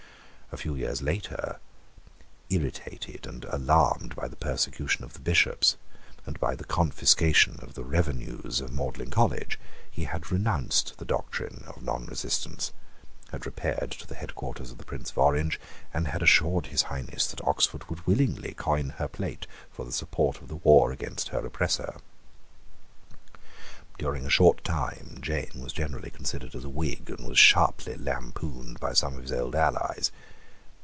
[0.53, 1.61] A few years later,
[2.49, 5.77] irritated and alarmed by the persecution of the Bishops
[6.25, 9.57] and by the confiscation of the revenues of Magdalene College,
[9.89, 12.73] he had renounced the doctrine of nonresistance,
[13.31, 15.57] had repaired to the headquarters of the Prince of Orange,
[15.93, 20.41] and had assured His Highness that Oxford would willingly coin her plate for the support
[20.41, 21.95] of the war against her oppressor.
[23.97, 28.81] During a short time Jane was generally considered as a Whig, and was sharply lampooned
[28.81, 30.11] by some of his old allies.